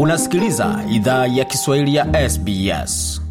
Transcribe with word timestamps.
Unasikiliza 0.00 0.84
idhaa 0.90 1.26
ya 1.26 1.44
Kiswahili 1.44 1.94
ya 1.94 2.30
SBS. 2.30 3.22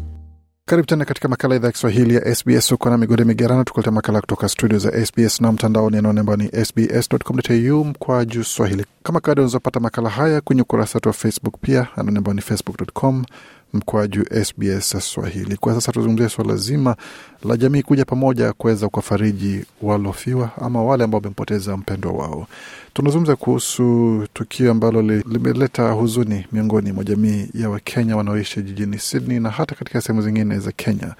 Karibu 0.64 0.86
tena 0.86 1.04
katika 1.04 1.28
makala 1.28 1.54
idhaa 1.56 1.68
ya 1.68 1.72
Kiswahili 1.72 2.14
ya 2.14 2.34
SBS. 2.34 2.70
huko 2.70 2.90
na 2.90 2.98
migode 2.98 3.24
migerano, 3.24 3.64
tukuleta 3.64 3.90
makala 3.90 4.20
kutoka 4.20 4.48
studio 4.48 4.78
za 4.78 5.06
SBS 5.06 5.40
na 5.40 5.52
mtandaoni 5.52 5.96
anaone 5.96 6.20
ambao 6.20 6.36
ni 6.36 6.48
sbs.com.au 6.64 7.84
mkwa 7.84 8.24
juu 8.24 8.44
swahili. 8.44 8.84
Kama 9.02 9.20
kawaida, 9.20 9.42
unazopata 9.42 9.80
makala 9.80 10.08
haya 10.10 10.40
kwenye 10.40 10.62
ukurasa 10.62 10.96
wetu 10.96 11.08
wa 11.08 11.12
Facebook, 11.12 11.54
pia 11.60 11.86
anaone 11.96 12.18
ambao 12.18 12.34
ni 12.34 12.40
facebook.com 12.40 13.24
mkwaju 13.72 14.24
SBS 14.44 14.96
Swahili. 15.12 15.56
Kwa 15.56 15.74
sasa 15.74 15.92
tuzungumzia 15.92 16.28
suala 16.28 16.56
zima 16.56 16.96
la 17.44 17.56
jamii 17.56 17.82
kuja 17.82 18.04
pamoja 18.04 18.52
kuweza 18.52 18.88
kuwafariji 18.88 19.64
walofiwa 19.82 20.50
ama 20.60 20.82
wale 20.84 21.04
ambao 21.04 21.18
wamempoteza 21.18 21.76
mpendwa 21.76 22.12
wao. 22.12 22.46
Tunazungumza 22.94 23.36
kuhusu 23.36 24.26
tukio 24.34 24.70
ambalo 24.70 25.02
limeleta 25.02 25.90
huzuni 25.90 26.46
miongoni 26.52 26.92
mwa 26.92 27.04
jamii 27.04 27.48
ya 27.54 27.70
Wakenya 27.70 28.16
wanaoishi 28.16 28.62
jijini 28.62 28.98
Sydney 28.98 29.40
na 29.40 29.50
hata 29.50 29.74
katika 29.74 30.00
sehemu 30.00 30.22
zingine 30.22 30.58
za 30.58 30.72
Kenya, 30.72 31.14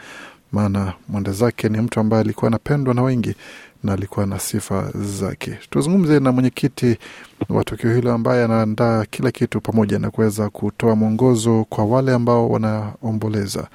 maana 0.57 0.93
mwende 1.09 1.33
zake 1.33 1.69
ni 1.69 1.79
mtu 1.81 2.01
ambaye 2.01 2.21
alikuwa 2.23 2.47
anapendwa 2.49 2.95
na 2.95 3.03
wengi 3.03 3.35
na 3.85 3.93
alikuwa 3.93 4.27
na 4.27 4.39
sifa 4.39 4.91
zake. 4.95 5.59
Tuzungumze 5.71 6.21
na 6.21 6.33
mwenyekiti 6.33 6.99
wa 7.49 7.65
tukio 7.65 7.95
hilo 7.95 8.13
ambaye 8.13 8.45
anaandaa 8.45 9.05
kila 9.05 9.31
kitu 9.31 9.61
pamoja 9.61 9.99
na 9.99 10.11
kuweza 10.11 10.51
kutoa 10.51 10.97
mwongozo 10.97 11.65
kwa 11.69 11.85
wale 11.85 12.13
ambao 12.15 12.49
wanaomboleza. 12.51 13.69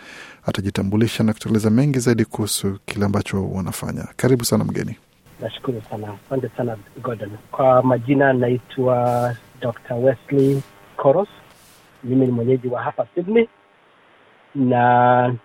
Atajitambulisha 0.45 1.23
na 1.23 1.33
kutueleza 1.33 1.69
mengi 1.69 1.99
zaidi 1.99 2.25
kuhusu 2.25 2.77
kile 2.85 3.05
ambacho 3.05 3.49
wanafanya. 3.49 4.07
Karibu 4.15 4.45
sana 4.45 4.63
mgeni. 4.63 4.97
Nashukuru 5.41 5.81
sana, 5.89 6.07
asante 6.27 6.49
sana 6.57 6.77
Gordon. 7.03 7.29
Kwa 7.51 7.83
majina 7.83 8.33
naitwa 8.33 9.35
Dr. 9.61 9.93
Wesley 9.95 10.61
Koros. 10.97 11.29
Mimi 12.03 12.25
ni 12.25 12.31
mwenyeji 12.31 12.67
wa 12.67 12.81
hapa 12.81 13.07
Sydney 13.15 13.47
na 14.55 15.35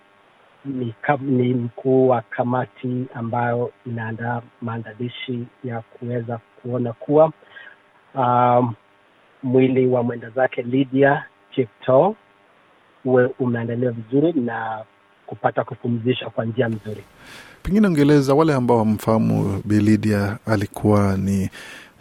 ni, 0.67 0.93
ni 1.21 1.53
mkuu 1.53 2.07
wa 2.07 2.21
kamati 2.21 3.05
ambayo 3.13 3.71
inaandaa 3.85 4.41
maandalishi 4.61 5.43
ya 5.63 5.81
kuweza 5.81 6.39
kuona 6.61 6.93
kuwa 6.93 7.31
um, 8.15 8.73
mwili 9.43 9.87
wa 9.87 10.03
mwenda 10.03 10.29
zake 10.29 10.61
Lydia 10.61 11.23
Cheptoo 11.55 12.15
uwe 13.05 13.29
umeandaliwa 13.39 13.91
vizuri 13.91 14.33
na 14.41 14.83
kupata 15.25 15.63
kupumzisha 15.63 16.29
kwa 16.29 16.45
njia 16.45 16.69
mzuri. 16.69 17.03
Pengine 17.63 17.87
ungeeleza 17.87 18.33
wale 18.33 18.53
ambao 18.53 18.77
wamfahamu 18.77 19.61
Bi 19.65 19.79
Lydia 19.79 20.37
alikuwa 20.45 21.17
ni 21.17 21.49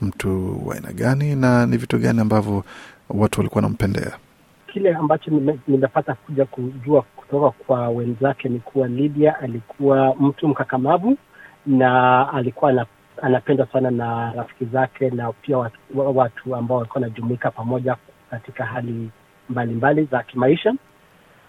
mtu 0.01 0.61
wa 0.69 0.75
aina 0.75 0.93
gani 0.93 1.35
na 1.35 1.67
ni 1.67 1.77
vitu 1.77 1.99
gani 1.99 2.21
ambavyo 2.21 2.65
watu 3.09 3.41
walikuwa 3.41 3.63
wanampendea? 3.63 4.13
Kile 4.73 4.95
ambacho 4.95 5.31
nimepata 5.69 6.15
kuja 6.15 6.45
kujua 6.45 7.03
kutoka 7.03 7.51
kwa 7.51 7.89
wenzake 7.89 8.49
ni 8.49 8.59
kuwa 8.59 8.89
Lydia 8.89 9.39
alikuwa 9.39 10.15
mtu 10.21 10.49
mkakamavu 10.49 11.17
na 11.67 12.29
alikuwa 12.33 12.87
anapendwa 13.23 13.67
sana 13.67 13.91
na 13.91 14.33
rafiki 14.33 14.65
zake 14.65 15.11
na 15.11 15.33
pia 15.33 15.59
watu, 15.59 15.79
watu 16.19 16.57
ambao 16.57 16.79
walikuwa 16.79 17.03
wanajumuika 17.03 17.51
pamoja 17.51 17.97
katika 18.31 18.65
hali 18.65 19.11
mbalimbali 19.49 20.05
za 20.05 20.23
kimaisha. 20.23 20.75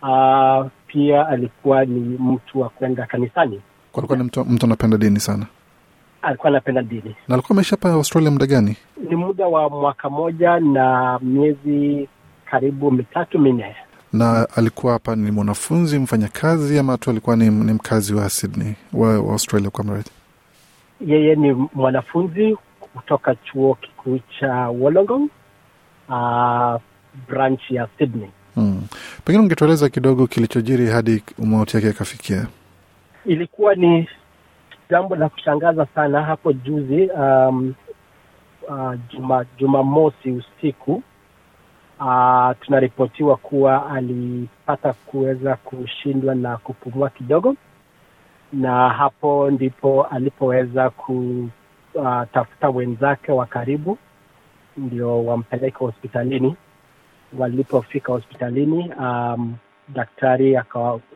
Uh, 0.02 0.66
pia 0.88 1.28
alikuwa 1.28 1.86
ni 1.86 2.00
mtu 2.20 2.60
wa 2.62 2.70
kwenda 2.70 3.06
kanisani. 3.06 3.62
Alikuwa 3.98 4.18
ni 4.18 4.24
mtu, 4.24 4.46
mtu 4.46 4.66
anapenda 4.66 4.98
dini 4.98 5.20
sana. 5.20 5.46
Alikuwa 6.22 6.50
anapenda 6.50 6.82
dini. 6.82 7.16
Na 7.28 7.34
alikuwa 7.36 7.52
ameishi 7.56 7.72
hapa 7.72 7.90
Australia 7.90 8.32
muda 8.32 8.46
gani? 8.46 8.78
Ni 9.10 9.16
muda 9.16 9.48
wa 9.48 9.70
mwaka 9.70 10.10
moja 10.10 10.60
na 10.60 11.20
miezi 11.22 12.08
karibu 12.52 12.92
mitatu 12.92 13.40
minne. 13.40 13.76
Na 14.14 14.48
alikuwa 14.56 14.94
hapa 14.94 15.16
ni 15.16 15.32
mwanafunzi 15.32 16.00
mfanyakazi, 16.00 16.80
ama 16.80 16.98
tu 16.98 17.10
alikuwa 17.10 17.36
ni, 17.36 17.50
ni 17.50 17.74
mkazi 17.74 18.14
wa 18.14 18.30
Sydney 18.30 18.74
wa, 18.94 19.20
wa 19.20 19.32
Australia 19.34 19.70
kwa 19.70 19.84
mradi? 19.84 20.10
Yeye 21.02 21.36
ni 21.36 21.68
mwanafunzi 21.74 22.58
kutoka 22.80 23.36
chuo 23.36 23.76
kikuu 23.76 24.20
cha 24.40 24.54
Wollongong, 24.70 25.30
uh, 26.10 26.82
branch 27.28 27.72
ya 27.72 27.88
Sydney. 27.98 28.30
Hmm. 28.56 28.82
Pengine 29.26 29.44
ungetueleza 29.44 29.90
kidogo 29.90 30.28
kilichojiri 30.28 30.88
hadi 30.88 31.24
mauti 31.38 31.76
yake 31.78 31.90
akafikia. 31.90 32.48
Ilikuwa 33.26 33.76
ni 33.76 34.10
jambo 34.90 35.16
la 35.16 35.30
kushangaza 35.30 35.86
sana 35.96 36.24
hapo 36.24 36.54
juzi, 36.54 37.06
um, 37.08 37.74
uh, 38.70 38.94
juma 39.14 39.46
Jumamosi 39.58 40.32
usiku 40.32 41.04
uh, 42.00 42.52
tunaripotiwa 42.62 43.38
kuwa 43.38 43.92
alipata 43.92 44.94
kuweza 44.94 45.56
kushindwa 45.56 46.36
na 46.36 46.58
kupumua 46.58 47.10
kidogo, 47.10 47.56
na 48.54 48.90
hapo 48.90 49.52
ndipo 49.52 50.04
alipoweza 50.04 50.90
kutafuta 50.90 52.70
uh, 52.70 52.76
wenzake 52.76 53.32
wa 53.32 53.46
karibu 53.46 53.98
ndio 54.78 55.26
wampeleke 55.26 55.78
hospitalini. 55.78 56.56
Walipofika 57.38 58.12
hospitalini 58.14 58.94
um, 59.00 59.56
daktari 59.90 60.60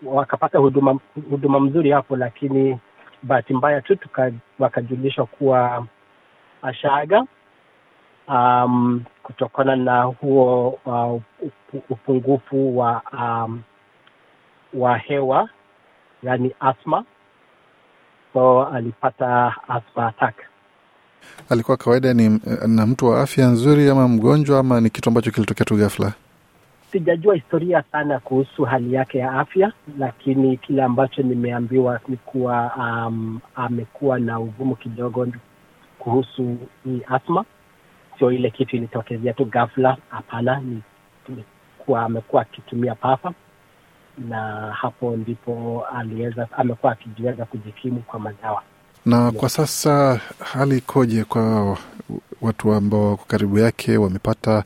wakapata 0.04 0.58
huduma 0.58 1.00
huduma 1.30 1.60
mzuri 1.60 1.92
hapo, 1.92 2.16
lakini 2.18 2.80
bahati 3.24 3.54
mbaya 3.54 3.82
tu 3.82 3.98
wakajulishwa 4.60 5.26
kuwa 5.26 5.86
ashaaga 6.62 7.26
um, 8.28 9.04
kutokana 9.32 9.76
na 9.76 10.04
huo 10.04 10.80
uh, 10.86 11.22
upungufu 11.90 12.78
wa 12.78 13.02
um, 13.14 13.62
wa 14.74 14.98
hewa 14.98 15.50
yani 16.24 16.52
asma, 16.60 17.06
so 18.34 18.66
alipata 18.66 19.54
asma 19.68 20.08
attack. 20.08 20.36
Alikuwa 21.50 21.78
kawaida 21.78 22.14
ni 22.14 22.40
na 22.68 22.86
mtu 22.86 23.06
wa 23.08 23.22
afya 23.22 23.48
nzuri 23.48 23.90
ama 23.90 24.08
mgonjwa 24.08 24.60
ama 24.60 24.82
ni 24.82 24.90
kitu 24.90 25.10
ambacho 25.10 25.32
kilitokea 25.32 25.66
tu 25.66 25.76
ghafla? 25.76 26.14
Sijajua 26.92 27.36
historia 27.36 27.84
sana 27.92 28.20
kuhusu 28.20 28.64
hali 28.64 28.94
yake 28.94 29.18
ya 29.18 29.32
afya, 29.32 29.72
lakini 30.00 30.58
kile 30.58 30.84
ambacho 30.84 31.22
nimeambiwa 31.22 32.00
ni 32.08 32.18
kuwa 32.18 32.72
um, 32.78 33.40
amekuwa 33.56 34.20
na 34.20 34.40
ugumu 34.40 34.76
kidogo 34.76 35.28
kuhusu 36.00 36.58
hii 36.84 37.02
asma. 37.10 37.46
Sio 38.22 38.32
ile 38.32 38.50
kitu 38.52 38.76
ilitokezea 38.76 39.34
tu 39.34 39.46
ghafla, 39.46 39.98
hapana. 40.10 40.60
Ni 40.60 40.82
kuwa 41.78 42.02
amekuwa 42.04 42.42
akitumia 42.42 42.96
papa, 42.96 43.34
na 44.18 44.72
hapo 44.82 45.16
ndipo 45.18 45.86
aliweza, 45.96 46.48
amekuwa 46.58 46.92
akijiweza 46.92 47.46
kujikimu 47.46 48.00
kwa 48.02 48.20
madawa. 48.20 48.62
Na 49.06 49.32
kwa 49.32 49.50
sasa 49.50 50.20
hali 50.54 50.78
ikoje 50.78 51.24
kwa 51.24 51.78
watu 52.42 52.74
ambao 52.74 53.10
wako 53.10 53.26
karibu 53.28 53.58
yake? 53.60 53.98
Wamepata 53.98 54.64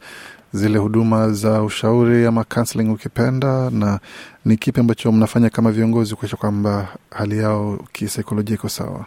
zile 0.53 0.77
huduma 0.79 1.29
za 1.31 1.63
ushauri 1.63 2.25
ama 2.25 2.43
counseling 2.43 2.89
ukipenda, 2.91 3.69
na 3.69 3.99
ni 4.45 4.57
kipi 4.57 4.79
ambacho 4.79 5.11
mnafanya 5.11 5.49
kama 5.49 5.71
viongozi 5.71 6.15
kuakisha 6.15 6.37
kwamba 6.37 6.87
hali 7.11 7.37
yao 7.37 7.79
kisaikolojia 7.91 8.55
iko 8.55 8.69
sawa? 8.69 9.05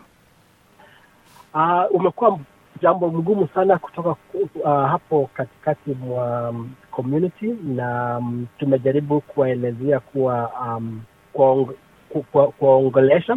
Uh, 1.55 1.95
umekuwa 2.01 2.39
jambo 2.83 3.09
mgumu 3.11 3.49
sana 3.55 3.79
kutoka 3.79 4.09
uh, 4.11 4.89
hapo 4.91 5.31
katikati 5.35 5.91
mwa 5.91 6.49
um, 6.51 6.71
community 6.91 7.55
na 7.65 8.19
um, 8.19 8.47
tumejaribu 8.59 9.21
kuwaelezea 9.21 10.01
kuwa 10.01 10.51
um, 10.61 11.01
kuwaongelesha 12.59 13.37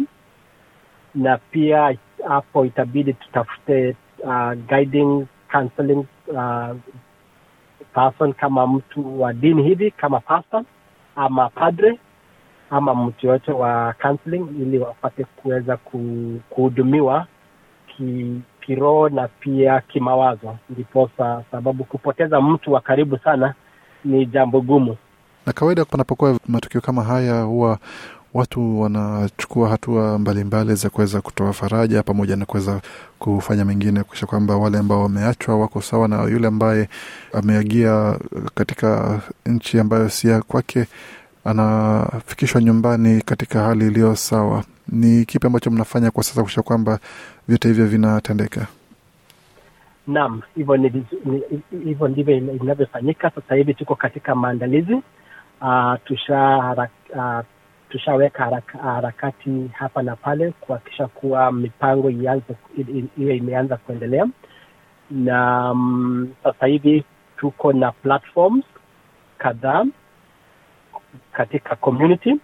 na 1.14 1.38
pia 1.38 1.96
hapo 2.28 2.64
itabidi 2.64 3.12
tutafute 3.12 3.96
uh, 4.24 4.52
guiding 4.68 5.26
counseling 5.52 6.04
uh, 6.26 6.76
person 7.94 8.32
kama 8.32 8.66
mtu 8.66 9.20
wa 9.20 9.32
dini 9.32 9.62
hivi 9.62 9.90
kama 9.90 10.20
pastor 10.20 10.64
ama 11.16 11.48
padre 11.48 11.98
ama 12.70 12.94
mtu 12.94 13.26
yoyote 13.26 13.52
wa 13.52 13.94
counseling 14.02 14.46
ili 14.60 14.78
wapate 14.78 15.24
kuweza 15.24 15.76
kuhudumiwa 16.50 17.26
ki, 17.96 18.40
kiroho 18.66 19.08
na 19.08 19.28
pia 19.28 19.80
kimawazo, 19.80 20.56
ndiposa 20.70 21.42
sababu 21.50 21.84
kupoteza 21.84 22.40
mtu 22.40 22.72
wa 22.72 22.80
karibu 22.80 23.18
sana 23.18 23.54
ni 24.04 24.26
jambo 24.26 24.60
gumu. 24.60 24.96
Na 25.46 25.52
kawaida 25.52 25.84
panapokuwa 25.84 26.38
matukio 26.48 26.80
kama 26.80 27.02
haya, 27.04 27.42
huwa 27.42 27.78
watu 28.34 28.80
wanachukua 28.80 29.68
hatua 29.68 30.18
mbalimbali 30.18 30.74
za 30.74 30.90
kuweza 30.90 31.20
kutoa 31.20 31.52
faraja 31.52 32.02
pamoja 32.02 32.36
na 32.36 32.44
kuweza 32.46 32.80
kufanya 33.18 33.64
mengine 33.64 34.02
kuisha 34.02 34.26
kwamba 34.26 34.56
wale 34.56 34.78
ambao 34.78 35.02
wameachwa 35.02 35.58
wako 35.58 35.82
sawa 35.82 36.08
na 36.08 36.22
yule 36.22 36.46
ambaye 36.48 36.88
ameagia 37.32 38.18
katika 38.54 39.20
nchi 39.46 39.78
ambayo 39.78 40.08
si 40.08 40.28
ya 40.28 40.42
kwake 40.42 40.86
anafikishwa 41.44 42.62
nyumbani 42.62 43.22
katika 43.22 43.62
hali 43.62 43.86
iliyo 43.86 44.16
sawa. 44.16 44.64
Ni 44.92 45.24
kipi 45.24 45.46
ambacho 45.46 45.70
mnafanya 45.70 46.10
kwa 46.10 46.22
sasa 46.24 46.42
kuisha 46.42 46.62
kwamba 46.62 46.98
vyote 47.48 47.68
hivyo 47.68 47.86
vinatendeka? 47.86 48.66
Naam, 50.06 50.42
hivyo 50.56 50.74
hivyo 51.84 52.08
ndivyo 52.08 52.36
inavyofanyika. 52.36 53.30
Sasa 53.30 53.54
hivi 53.54 53.74
tuko 53.74 53.94
katika 53.94 54.34
maandalizi 54.34 54.94
uh, 55.60 55.94
tushaweka 56.04 56.88
uh, 57.14 57.44
tushaweka 57.88 58.44
haraka, 58.44 58.78
harakati 58.78 59.70
hapa 59.72 60.02
na 60.02 60.16
pale 60.16 60.50
kuhakikisha 60.60 61.06
kuwa 61.06 61.52
mipango 61.52 62.10
iwe 62.10 63.36
imeanza 63.36 63.76
kuendelea, 63.76 64.26
na 65.10 65.70
um, 65.72 66.28
sasa 66.42 66.66
hivi 66.66 67.04
tuko 67.36 67.72
na 67.72 67.92
platforms 67.92 68.64
kadhaa 69.38 69.84
katika 71.32 71.76
community 71.76 72.36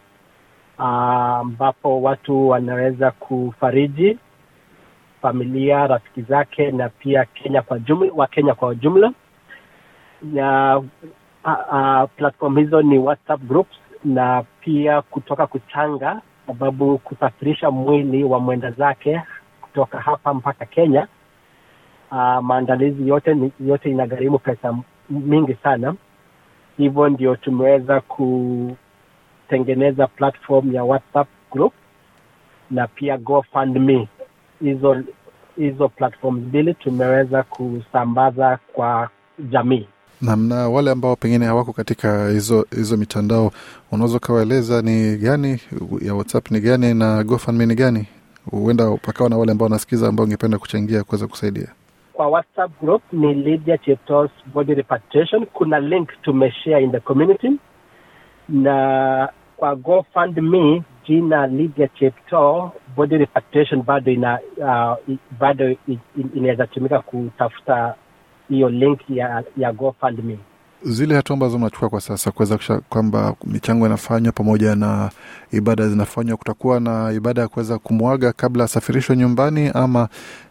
ambapo 0.78 2.02
watu 2.02 2.48
wanaweza 2.48 3.10
kufariji 3.10 4.18
familia, 5.22 5.86
rafiki 5.86 6.22
zake 6.22 6.70
na 6.70 6.88
pia 6.88 7.24
Kenya 7.24 7.62
kwa 7.62 7.78
jumla, 7.78 8.12
wa 8.14 8.26
Kenya 8.26 8.54
kwa 8.54 8.68
ujumla. 8.68 9.12
Na 10.22 10.78
uh, 10.78 10.84
uh, 11.44 12.10
platform 12.16 12.56
hizo 12.58 12.82
ni 12.82 12.98
WhatsApp 12.98 13.40
groups 13.42 13.76
na 14.04 14.44
pia 14.60 15.02
kutoka 15.02 15.46
kuchanga, 15.46 16.20
sababu 16.46 16.98
kusafirisha 16.98 17.70
mwili 17.70 18.24
wa 18.24 18.40
mwenda 18.40 18.70
zake 18.70 19.22
kutoka 19.60 19.98
hapa 20.00 20.34
mpaka 20.34 20.64
Kenya 20.66 21.06
uh, 22.10 22.38
maandalizi 22.42 23.08
yote 23.08 23.52
yote 23.66 23.90
inagharimu 23.90 24.38
pesa 24.38 24.76
mingi 25.10 25.54
sana. 25.54 25.94
Hivyo 26.76 27.08
ndio 27.08 27.36
tumeweza 27.36 28.00
kutengeneza 29.48 30.06
platform 30.06 30.74
ya 30.74 30.84
WhatsApp 30.84 31.28
group 31.52 31.72
na 32.70 32.86
pia 32.86 33.18
GoFundMe. 33.18 34.08
Hizo 34.60 35.02
hizo 35.56 35.88
platform 35.88 36.34
mbili 36.36 36.74
tumeweza 36.74 37.42
kusambaza 37.42 38.58
kwa 38.72 39.08
jamii. 39.50 39.86
Naam, 40.20 40.48
na 40.48 40.68
wale 40.68 40.90
ambao 40.90 41.16
pengine 41.16 41.46
hawako 41.46 41.72
katika 41.72 42.28
hizo 42.28 42.66
hizo 42.76 42.96
mitandao, 42.96 43.52
unaweza 43.92 44.16
ukawaeleza 44.16 44.82
ni 44.82 45.16
gani 45.16 45.60
ya 46.02 46.14
WhatsApp 46.14 46.50
ni 46.50 46.60
gani 46.60 46.94
na 46.94 47.24
GoFundMe 47.24 47.66
ni 47.66 47.74
gani? 47.74 48.06
Huenda 48.50 48.90
pakawa 49.02 49.30
na 49.30 49.36
wale 49.38 49.52
ambao 49.52 49.64
wanasikiza 49.66 50.08
ambao 50.08 50.24
ungependa 50.26 50.58
kuchangia 50.58 51.04
kuweza 51.04 51.26
kusaidia. 51.26 51.68
Kwa 52.12 52.26
WhatsApp 52.28 52.70
group 52.82 53.02
ni 53.12 53.34
Lydia 53.34 53.78
Body 54.54 54.74
Repatriation. 54.74 55.46
Kuna 55.46 55.80
link 55.80 56.08
tumeshare 56.22 56.84
in 56.84 56.92
the 56.92 57.00
community, 57.00 57.50
na 58.48 59.28
kwa 59.58 59.76
GoFundMe 59.76 60.82
jina 61.06 61.46
Lydia 61.46 61.88
Chepto 61.88 62.72
Body 62.96 63.16
Repatriation 63.18 63.82
bado 63.82 64.12
ina 64.12 64.38
uh, 64.56 65.14
bado 65.40 65.76
inaweza 66.34 66.66
tumika 66.66 66.98
kutafuta 67.00 67.94
hiyo 68.48 68.68
link 68.68 69.00
ya, 69.10 69.44
ya 69.56 69.72
GoFundMe. 69.72 70.38
Zile 70.82 71.14
hatua 71.14 71.34
ambazo 71.34 71.58
mnachukua 71.58 71.88
kwa 71.88 72.00
sasa 72.00 72.30
kuweza 72.30 72.80
kwamba 72.88 73.34
michango 73.44 73.86
inafanywa 73.86 74.32
pamoja 74.32 74.74
na 74.76 75.10
ibada 75.52 75.88
zinafanywa, 75.88 76.36
kutakuwa 76.36 76.80
na 76.80 77.12
ibada 77.12 77.42
ya 77.42 77.48
kuweza 77.48 77.78
kumwaga 77.78 78.32
kabla 78.32 78.64
asafirishwe 78.64 79.16
nyumbani, 79.16 79.70
ama 79.74 80.08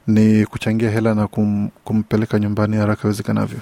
ni 0.07 0.45
kuchangia 0.45 0.89
hela 0.89 1.15
na 1.15 1.27
kum, 1.27 1.69
kumpeleka 1.83 2.39
nyumbani 2.39 2.77
haraka 2.77 3.01
iwezekanavyo? 3.04 3.59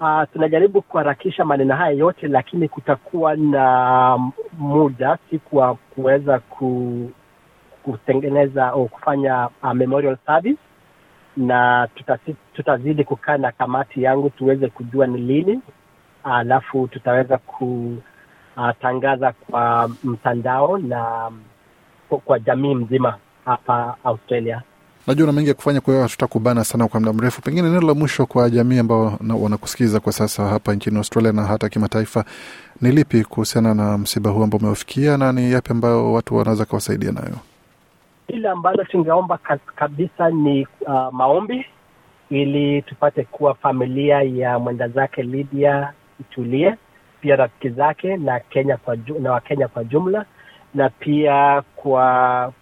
Uh, 0.00 0.22
tunajaribu 0.32 0.82
kuharakisha 0.82 1.44
maneno 1.44 1.74
haya 1.76 1.90
yote, 1.92 2.28
lakini 2.28 2.68
kutakuwa 2.68 3.36
na 3.36 4.18
muda 4.58 5.18
siku 5.30 5.56
wa 5.56 5.74
kuweza 5.74 6.38
ku, 6.38 7.10
kutengeneza 7.82 8.66
au 8.68 8.88
kufanya 8.88 9.48
uh, 9.62 9.72
memorial 9.72 10.16
service 10.26 10.58
na 11.36 11.88
tutasi, 11.94 12.36
tutazidi 12.54 13.04
kukaa 13.04 13.36
na 13.36 13.52
kamati 13.52 14.02
yangu 14.02 14.30
tuweze 14.30 14.68
kujua 14.68 15.06
ni 15.06 15.18
lini, 15.18 15.60
alafu 16.24 16.88
tutaweza 16.88 17.38
kutangaza 17.38 19.32
kwa 19.32 19.90
mtandao 20.04 20.78
na 20.78 21.30
kwa 22.24 22.38
jamii 22.38 22.74
mzima 22.74 23.18
hapa 23.44 23.96
Australia. 24.04 24.62
Najua 25.06 25.26
na 25.26 25.32
mengi 25.32 25.48
ya 25.48 25.54
kufanya, 25.54 25.80
kwa 25.80 25.92
hiyo 25.94 26.02
hatutakubana 26.02 26.64
sana 26.64 26.88
kwa 26.88 27.00
muda 27.00 27.12
mrefu. 27.12 27.42
Pengine 27.42 27.68
neno 27.68 27.80
la 27.86 27.94
mwisho 27.94 28.26
kwa 28.26 28.50
jamii 28.50 28.78
ambao 28.78 29.18
wanakusikiza 29.40 30.00
kwa 30.00 30.12
sasa 30.12 30.44
hapa 30.46 30.74
nchini 30.74 30.96
Australia 30.96 31.32
na 31.32 31.42
hata 31.42 31.68
kimataifa 31.68 32.24
ni 32.80 32.90
lipi 32.90 33.24
kuhusiana 33.24 33.74
na 33.74 33.98
msiba 33.98 34.30
huu 34.30 34.42
ambao 34.42 34.58
umewafikia, 34.58 35.16
na 35.16 35.32
ni 35.32 35.52
yapi 35.52 35.70
ambayo 35.72 36.12
watu 36.12 36.36
wanaweza 36.36 36.64
kawasaidia 36.64 37.12
nayo? 37.12 37.36
Ile 38.28 38.48
ambalo 38.48 38.84
tungeomba 38.84 39.38
kabisa 39.76 40.30
ni 40.30 40.66
uh, 40.80 41.12
maombi 41.12 41.66
ili 42.30 42.82
tupate 42.82 43.24
kuwa 43.24 43.54
familia 43.54 44.22
ya 44.22 44.58
mwenda 44.58 44.88
zake 44.88 45.22
Lydia 45.22 45.92
itulie, 46.20 46.74
pia 47.20 47.36
rafiki 47.36 47.68
zake 47.68 48.16
na 48.16 48.40
Kenya 48.40 48.76
kwa 48.76 48.96
na 49.20 49.32
Wakenya 49.32 49.68
kwa 49.68 49.84
jumla, 49.84 50.24
na 50.74 50.90
pia 50.90 51.62
kwa 51.76 52.52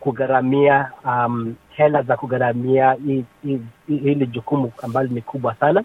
kugharamia 0.00 0.90
um, 1.04 1.54
hela 1.76 2.02
za 2.02 2.16
kugharamia 2.16 2.92
hi- 2.92 3.24
hi- 3.44 3.60
hi- 3.88 3.96
hili 3.96 4.26
jukumu 4.26 4.72
ambalo 4.82 5.08
ni 5.08 5.20
kubwa 5.20 5.54
sana. 5.54 5.84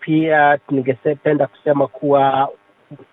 Pia 0.00 0.58
ningependa 0.70 1.46
kusema 1.46 1.86
kuwa 1.86 2.48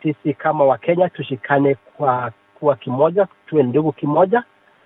sisi 0.04 0.33
kama 0.33 0.63
Wakenya 0.63 1.10
tushikane 1.10 1.75
kwa 1.75 2.31
kuwa 2.60 2.75
kimoja, 2.75 3.27
tuwe 3.48 3.63
ndugu 3.63 3.92
kimoja, 3.92 4.44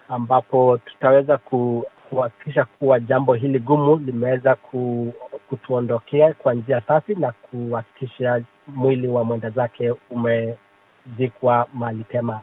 ambapo 0.09 0.77
tutaweza 0.77 1.37
kuhakikisha 2.09 2.65
kuwa 2.65 2.99
jambo 2.99 3.33
hili 3.33 3.59
gumu 3.59 3.95
limeweza 3.95 4.55
ku, 4.55 5.13
kutuondokea 5.49 6.33
kwa 6.33 6.53
njia 6.53 6.81
safi 6.81 7.15
na 7.15 7.31
kuhakikisha 7.31 8.41
mwili 8.67 9.07
wa 9.07 9.23
mwenda 9.23 9.49
zake 9.49 9.93
umezikwa 10.09 11.67
mahali 11.73 12.03
pema. 12.03 12.41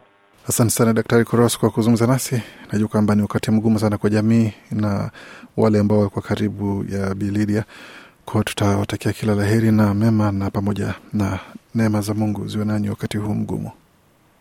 Asante 0.48 0.70
sana 0.70 0.92
Daktari 0.92 1.24
Koros 1.24 1.58
kwa 1.58 1.70
kuzungumza 1.70 2.06
nasi. 2.06 2.42
Najua 2.72 2.88
kwamba 2.88 3.14
ni 3.14 3.22
wakati 3.22 3.50
mgumu 3.50 3.78
sana 3.78 3.98
kwa 3.98 4.10
jamii 4.10 4.52
na 4.70 5.10
wale 5.56 5.78
ambao 5.78 5.98
walikuwa 5.98 6.22
karibu 6.22 6.84
ya 6.88 7.14
Bilidia, 7.14 7.64
kwa 8.24 8.44
tutawatakia 8.44 9.12
kila 9.12 9.34
la 9.34 9.44
heri 9.44 9.72
na 9.72 9.94
mema, 9.94 10.32
na 10.32 10.50
pamoja 10.50 10.94
na 11.12 11.38
neema 11.74 12.00
za 12.00 12.14
Mungu 12.14 12.48
ziwe 12.48 12.64
nanyi 12.64 12.88
wakati 12.88 13.16
huu 13.18 13.34
mgumu. 13.34 13.70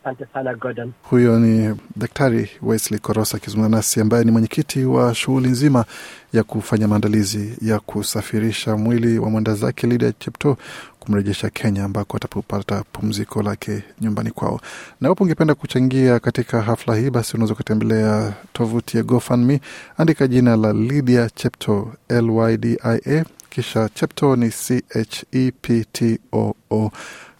Asante 0.03 0.25
sana 0.33 0.53
Gordon. 0.55 0.91
Huyo 1.03 1.39
ni 1.39 1.75
Daktari 1.95 2.49
Wesley 2.61 2.99
Korosa 2.99 3.37
akizungumza 3.37 3.77
nasi, 3.77 4.01
ambaye 4.01 4.23
ni 4.23 4.31
mwenyekiti 4.31 4.85
wa 4.85 5.15
shughuli 5.15 5.49
nzima 5.49 5.85
ya 6.33 6.43
kufanya 6.43 6.87
maandalizi 6.87 7.53
ya 7.61 7.79
kusafirisha 7.79 8.77
mwili 8.77 9.19
wa 9.19 9.29
mwenda 9.29 9.53
zake 9.53 9.87
Lydia 9.87 10.11
Chepto 10.11 10.57
kumrejesha 11.03 11.49
Kenya, 11.49 11.83
ambako 11.83 12.17
atapopata 12.17 12.83
pumziko 12.91 13.43
lake 13.43 13.83
nyumbani 14.01 14.31
kwao. 14.31 14.61
Na 15.01 15.07
iwapo 15.07 15.23
ungependa 15.23 15.55
kuchangia 15.55 16.19
katika 16.19 16.61
hafla 16.61 16.95
hii, 16.95 17.09
basi 17.09 17.33
unaweza 17.35 17.53
ukatembelea 17.53 18.33
tovuti 18.53 18.97
ya 18.97 19.03
GoFundMe, 19.03 19.61
andika 19.97 20.27
jina 20.27 20.55
la 20.55 20.73
Lydia 20.73 21.29
Chepto, 21.29 21.93
Lydia, 22.09 23.25
kisha 23.49 23.89
Chepto 23.89 24.35
ni 24.35 24.51
Cheptoo 24.51 26.55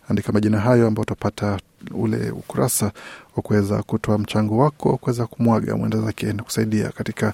andika 0.10 0.32
majina 0.32 0.60
hayo 0.60 0.88
ambao 0.88 1.02
utapata 1.02 1.60
ule 1.92 2.32
ukurasa 2.32 2.86
wa 3.36 3.44
kuweza 3.44 3.84
kutoa 3.84 4.18
mchango 4.18 4.58
wako 4.58 4.90
wa 4.90 4.98
kuweza 4.98 5.28
kumwaga 5.28 5.78
mwenda 5.78 5.98
zake 6.02 6.34
na 6.34 6.44
kusaidia 6.44 6.90
katika 6.90 7.34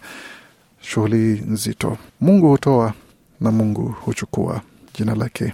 shughuli 0.81 1.43
nzito. 1.47 1.97
Mungu 2.21 2.49
hutoa 2.49 2.93
na 3.41 3.51
Mungu 3.51 3.95
huchukua. 4.01 4.61
Jina 4.97 5.15
lake 5.15 5.53